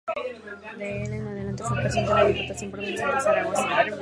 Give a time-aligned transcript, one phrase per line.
[0.79, 3.85] Del en adelante fue Presidente de la Diputación Provincial de Zaragoza.